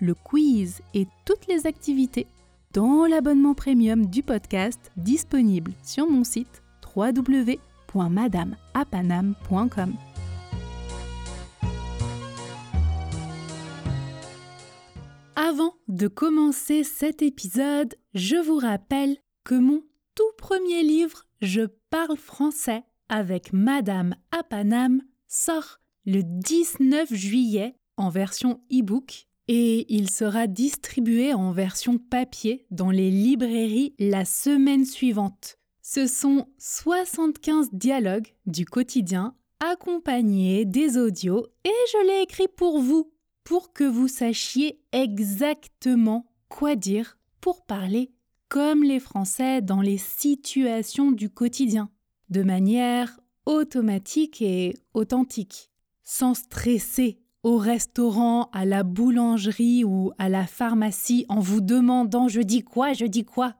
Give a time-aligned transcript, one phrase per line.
[0.00, 2.26] le quiz et toutes les activités
[2.72, 6.62] dans l'abonnement premium du podcast disponible sur mon site
[6.94, 9.94] www.madameapanam.com.
[15.36, 19.82] Avant de commencer cet épisode, je vous rappelle que mon
[20.14, 28.10] tout premier livre Je parle français avec Madame à Paname sort le 19 juillet en
[28.10, 35.58] version e-book et il sera distribué en version papier dans les librairies la semaine suivante.
[35.82, 43.12] Ce sont 75 dialogues du quotidien accompagnés des audios et je l'ai écrit pour vous,
[43.44, 48.10] pour que vous sachiez exactement quoi dire pour parler
[48.48, 51.90] comme les Français dans les situations du quotidien,
[52.30, 55.70] de manière automatique et authentique,
[56.02, 62.40] sans stresser au restaurant, à la boulangerie ou à la pharmacie en vous demandant je
[62.40, 63.54] dis quoi, je dis quoi.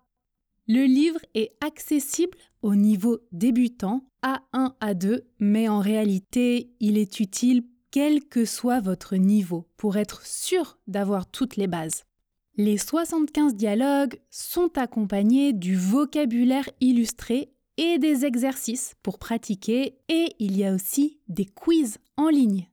[0.67, 7.63] Le livre est accessible au niveau débutant, A1, A2, mais en réalité, il est utile
[7.91, 12.05] quel que soit votre niveau pour être sûr d'avoir toutes les bases.
[12.57, 20.57] Les 75 dialogues sont accompagnés du vocabulaire illustré et des exercices pour pratiquer et il
[20.57, 22.71] y a aussi des quiz en ligne.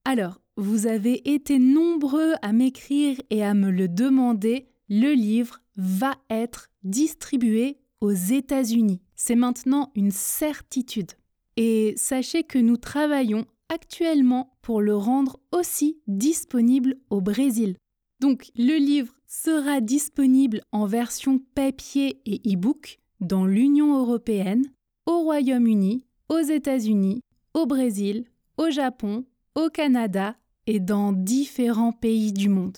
[0.04, 6.18] Alors, vous avez été nombreux à m'écrire et à me le demander, le livre va
[6.30, 9.02] être distribué aux États-Unis.
[9.16, 11.14] C'est maintenant une certitude.
[11.56, 17.78] Et sachez que nous travaillons actuellement pour le rendre aussi disponible au Brésil.
[18.22, 24.72] Donc le livre sera disponible en version papier et e-book dans l'Union européenne,
[25.08, 27.24] au Royaume-Uni, aux États-Unis,
[27.56, 28.26] au Brésil,
[28.60, 30.36] au Japon, au Canada
[30.68, 32.78] et dans différents pays du monde.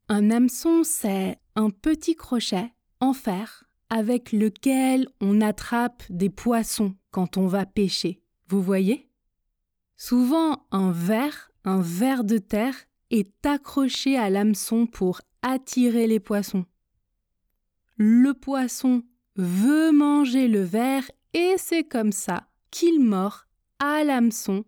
[0.09, 7.37] Un hameçon, c'est un petit crochet en fer avec lequel on attrape des poissons quand
[7.37, 8.21] on va pêcher.
[8.47, 9.09] Vous voyez?
[9.97, 12.75] Souvent, un ver, un ver de terre,
[13.11, 16.65] est accroché à l'hameçon pour attirer les poissons.
[17.97, 19.03] Le poisson
[19.35, 21.03] veut manger le ver
[21.33, 23.45] et c'est comme ça qu'il mord
[23.83, 24.63] à l'hameçon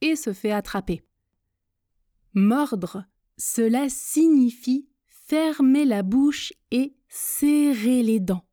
[0.00, 1.04] et se fait attraper.
[2.34, 3.04] Mordre,
[3.38, 8.44] cela signifie fermer la bouche et serrer les dents.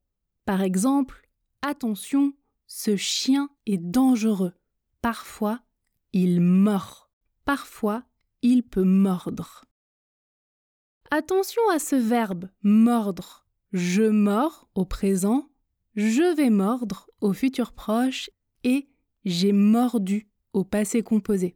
[0.45, 1.27] Par exemple,
[1.63, 2.33] attention,
[2.67, 4.53] ce chien est dangereux.
[5.01, 5.61] Parfois,
[6.13, 7.09] il mord.
[7.43, 8.03] Parfois,
[8.43, 9.65] il peut mordre.
[11.09, 13.47] Attention à ce verbe mordre.
[13.71, 15.49] Je mords au présent,
[15.95, 18.29] je vais mordre au futur proche
[18.63, 18.92] et
[19.25, 21.55] j'ai mordu au passé composé.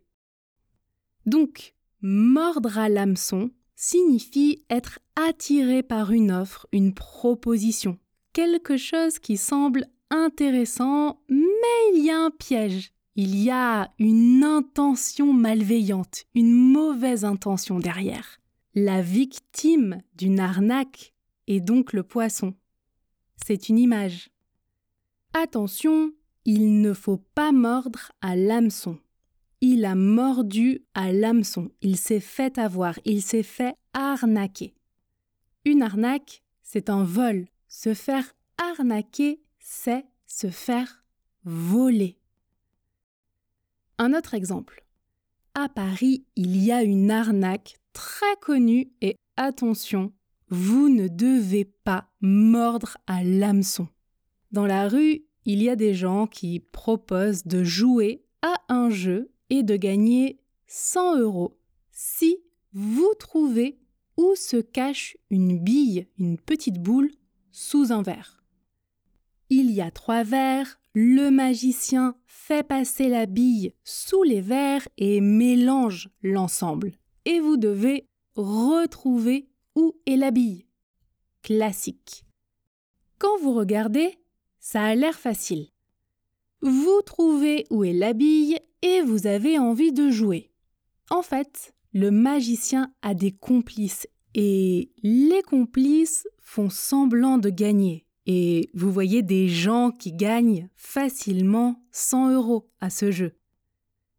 [1.26, 8.00] Donc, mordre à l'hameçon signifie être attiré par une offre, une proposition,
[8.34, 12.92] quelque chose qui semble intéressant, mais il y a un piège.
[13.16, 18.40] Il y a une intention malveillante, une mauvaise intention derrière.
[18.76, 21.16] La victime d'une arnaque
[21.48, 22.54] est donc le poisson.
[23.44, 24.30] C'est une image.
[25.34, 26.14] Attention,
[26.48, 28.98] il ne faut pas mordre à l'hameçon.
[29.60, 34.74] Il a mordu à l'hameçon, il s'est fait avoir, il s'est fait arnaquer.
[35.66, 37.48] Une arnaque, c'est un vol.
[37.68, 41.04] Se faire arnaquer, c'est se faire
[41.44, 42.18] voler.
[43.98, 44.86] Un autre exemple.
[45.54, 50.14] À Paris, il y a une arnaque très connue et attention,
[50.48, 53.90] vous ne devez pas mordre à l'hameçon.
[54.52, 59.32] Dans la rue, il y a des gens qui proposent de jouer à un jeu
[59.50, 61.58] et de gagner 100 euros
[61.90, 62.38] si
[62.74, 63.80] vous trouvez
[64.18, 67.10] où se cache une bille, une petite boule,
[67.52, 68.44] sous un verre.
[69.50, 75.22] Il y a trois verres, le magicien fait passer la bille sous les verres et
[75.22, 76.92] mélange l'ensemble.
[77.24, 80.66] Et vous devez retrouver où est la bille.
[81.42, 82.26] Classique.
[83.18, 84.18] Quand vous regardez,
[84.70, 85.70] ça a l'air facile.
[86.60, 90.52] Vous trouvez où est la bille et vous avez envie de jouer.
[91.10, 98.08] En fait, le magicien a des complices et les complices font semblant de gagner.
[98.26, 103.38] Et vous voyez des gens qui gagnent facilement 100 euros à ce jeu.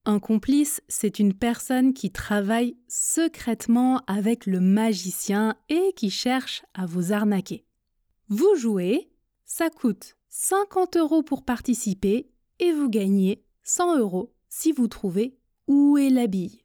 [0.07, 6.87] Un complice, c'est une personne qui travaille secrètement avec le magicien et qui cherche à
[6.87, 7.67] vous arnaquer.
[8.31, 9.11] Vous jouez,
[9.45, 15.37] ça coûte 50 euros pour participer et vous gagnez 100 euros si vous trouvez
[15.67, 16.63] où est la bille.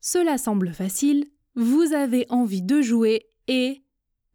[0.00, 3.84] Cela semble facile, vous avez envie de jouer et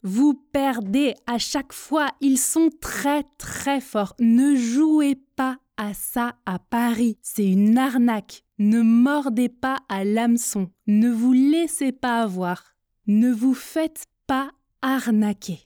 [0.03, 2.07] vous perdez à chaque fois.
[2.21, 4.15] Ils sont très très forts.
[4.19, 7.17] Ne jouez pas à ça à Paris.
[7.21, 8.43] C'est une arnaque.
[8.57, 10.69] Ne mordez pas à l'hameçon.
[10.87, 12.75] Ne vous laissez pas avoir.
[13.07, 14.51] Ne vous faites pas
[14.81, 15.59] arnaquer.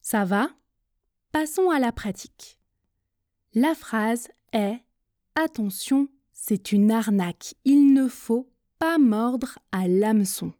[0.00, 0.50] Ça va?
[1.32, 2.58] Passons à la pratique.
[3.52, 4.80] La phrase est
[5.34, 7.54] Attention, c'est une arnaque.
[7.66, 10.52] Il ne faut pas mordre à l'hameçon.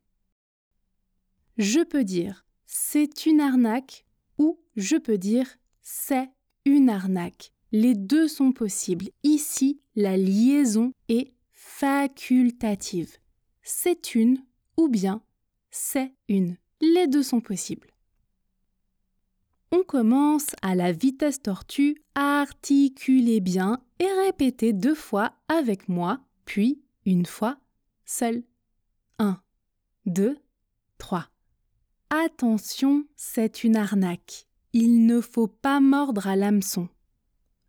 [1.57, 4.05] Je peux dire c'est une arnaque
[4.37, 5.47] ou je peux dire
[5.81, 6.29] c'est
[6.67, 7.51] une arnaque.
[7.73, 9.09] Les deux sont possibles.
[9.23, 13.17] Ici, la liaison est facultative.
[13.63, 14.45] C'est une
[14.77, 15.23] ou bien
[15.71, 16.57] c'est une.
[16.83, 17.89] Les deux sont possibles.
[19.71, 26.81] On commence à la vitesse tortue, articulez bien et répétez deux fois avec moi, puis
[27.05, 27.59] une fois
[28.07, 28.43] seul.
[29.19, 29.39] 1,
[30.07, 30.39] 2,
[30.97, 31.27] 3.
[32.11, 34.47] Attention, c'est une arnaque.
[34.73, 36.89] Il ne faut pas mordre à l'hameçon.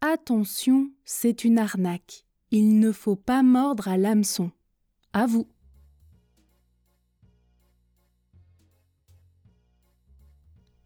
[0.01, 2.25] Attention, c'est une arnaque.
[2.51, 4.51] Il ne faut pas mordre à l'hameçon.
[5.11, 5.47] À vous.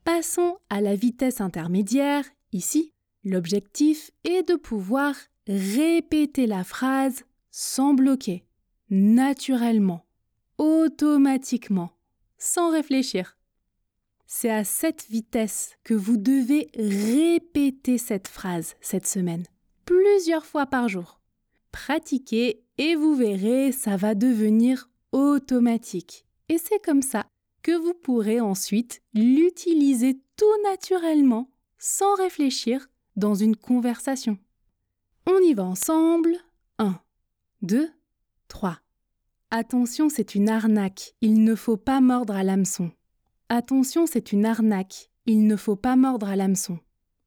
[0.03, 2.25] Passons à la vitesse intermédiaire.
[2.51, 2.91] Ici,
[3.23, 5.15] l'objectif est de pouvoir
[5.47, 8.43] répéter la phrase sans bloquer,
[8.89, 10.05] naturellement,
[10.57, 11.91] automatiquement,
[12.37, 13.37] sans réfléchir.
[14.25, 19.45] C'est à cette vitesse que vous devez répéter cette phrase cette semaine,
[19.85, 21.21] plusieurs fois par jour.
[21.71, 26.25] Pratiquez et vous verrez, ça va devenir automatique.
[26.49, 27.25] Et c'est comme ça
[27.63, 34.37] que vous pourrez ensuite l'utiliser tout naturellement, sans réfléchir, dans une conversation.
[35.25, 36.35] On y va ensemble.
[36.77, 36.99] 1,
[37.61, 37.89] 2,
[38.49, 38.79] 3.
[39.49, 41.15] Attention, c'est une arnaque.
[41.21, 42.91] Il ne faut pas mordre à l'hameçon.
[43.49, 45.09] Attention, c'est une arnaque.
[45.25, 46.79] il ne faut pas mordre à l'hameçon.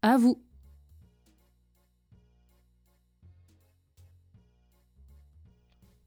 [0.03, 0.43] À vous.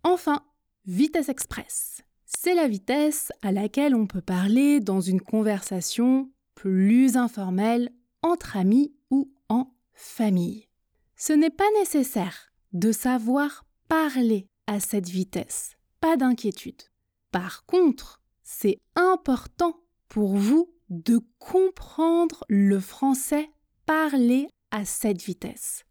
[0.04, 0.44] Enfin,
[0.86, 2.04] vitesse express.
[2.38, 7.90] C'est la vitesse à laquelle on peut parler dans une conversation plus informelle
[8.22, 10.68] entre amis ou en famille.
[11.16, 15.72] Ce n'est pas nécessaire de savoir parler à cette vitesse,
[16.02, 16.84] pas d'inquiétude.
[17.32, 23.50] Par contre, c'est important pour vous de comprendre le français
[23.88, 25.84] parlé à cette vitesse.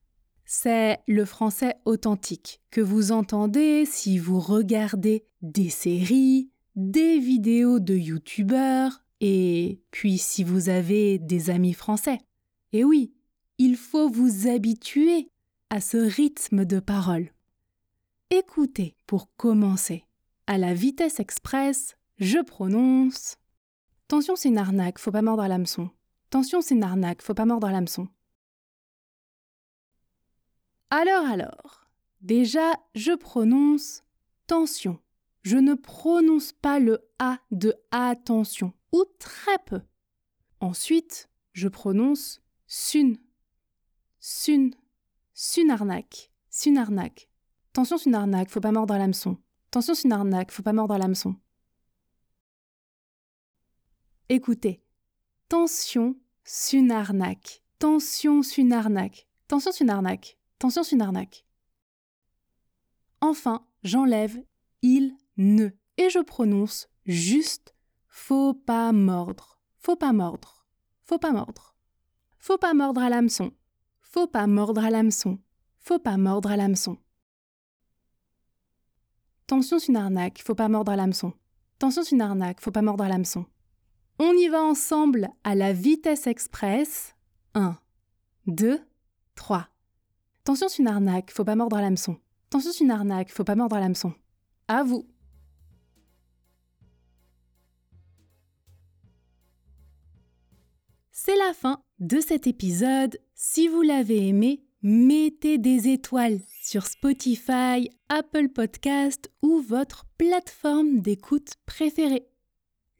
[0.50, 7.94] C'est le français authentique que vous entendez si vous regardez des séries, des vidéos de
[7.94, 12.18] youtubeurs et puis si vous avez des amis français.
[12.72, 13.12] Et oui,
[13.58, 15.28] il faut vous habituer
[15.68, 17.30] à ce rythme de parole.
[18.30, 20.06] Écoutez pour commencer.
[20.46, 23.36] À la vitesse express, je prononce
[24.08, 25.90] Tension, c'est une arnaque, faut pas mordre à l'hameçon.
[26.30, 28.08] Tension, c'est une arnaque, faut pas mordre à l'hameçon.
[30.90, 31.90] Alors, alors,
[32.20, 34.02] déjà, je prononce
[34.46, 34.98] tension.
[35.42, 39.80] Je ne prononce pas le A de attention, ou très peu.
[40.60, 43.18] Ensuite, je prononce sun.
[44.18, 44.74] Sun.
[45.34, 46.32] Sunarnaque.
[46.50, 47.28] Sunarnaque.
[47.72, 49.36] Tension, c'est une arnaque, faut pas mordre à l'hameçon.
[49.70, 51.36] Tension, c'est une arnaque, faut pas mordre à l'hameçon.
[54.28, 54.82] Écoutez.
[55.48, 57.62] Tension, c'est une arnaque.
[57.78, 59.28] Tension, c'est une arnaque.
[59.46, 59.84] Tension, c'est
[60.58, 61.44] Tension, c'est une arnaque.
[63.20, 64.42] Enfin, j'enlève
[64.82, 67.74] il, ne et je prononce juste
[68.06, 69.58] faut pas mordre.
[69.78, 70.66] Faut pas mordre.
[71.04, 71.76] Faut pas mordre.
[72.38, 73.52] Faut pas mordre à l'hameçon.
[74.00, 75.38] Faut pas mordre à l'hameçon.
[75.78, 76.98] Faut pas mordre à l'hameçon.
[79.46, 81.32] Tension, c'est une arnaque, faut pas mordre à l'hameçon.
[81.78, 83.46] Tension, c'est une arnaque, faut pas mordre à l'hameçon.
[84.18, 87.14] On y va ensemble à la vitesse express.
[87.54, 87.78] 1,
[88.46, 88.80] 2,
[89.36, 89.68] 3.
[90.48, 92.16] Tension, c'est une arnaque, faut pas mordre à l'hameçon.
[92.48, 94.14] Tension, c'est une arnaque, faut pas mordre à l'hameçon.
[94.66, 95.06] À vous.
[101.12, 103.18] C'est la fin de cet épisode.
[103.34, 111.56] Si vous l'avez aimé, mettez des étoiles sur Spotify, Apple Podcast ou votre plateforme d'écoute
[111.66, 112.26] préférée.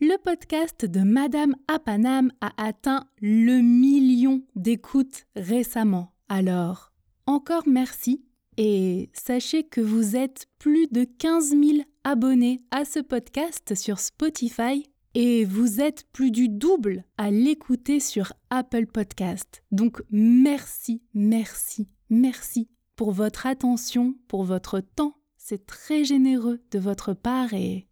[0.02, 6.12] Le podcast de Madame Apanam a atteint le million d'écoutes récemment.
[6.28, 6.92] Alors,
[7.28, 8.24] encore merci
[8.56, 11.62] et sachez que vous êtes plus de 15 000
[12.02, 18.32] abonnés à ce podcast sur Spotify et vous êtes plus du double à l'écouter sur
[18.48, 19.62] Apple Podcast.
[19.72, 25.14] Donc merci, merci, merci pour votre attention, pour votre temps.
[25.36, 27.88] C'est très généreux de votre part et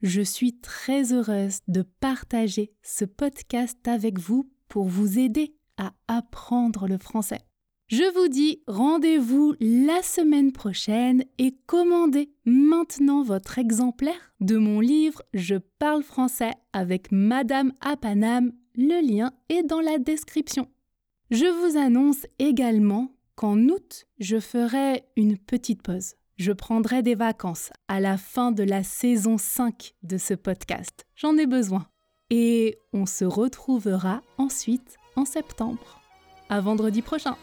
[0.00, 6.88] je suis très heureuse de partager ce podcast avec vous pour vous aider à apprendre
[6.88, 7.42] le français.
[7.88, 15.22] Je vous dis rendez-vous la semaine prochaine et commandez maintenant votre exemplaire de mon livre
[15.32, 18.52] Je parle français avec Madame Apanam.
[18.74, 20.68] Le lien est dans la description.
[21.30, 26.12] Je vous annonce également qu'en août, je ferai une petite pause.
[26.36, 31.06] Je prendrai des vacances à la fin de la saison 5 de ce podcast.
[31.16, 31.86] J'en ai besoin.
[32.28, 36.02] Et on se retrouvera ensuite en septembre.
[36.50, 37.38] À vendredi prochain.